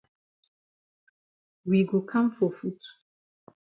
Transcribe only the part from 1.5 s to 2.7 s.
We go kam for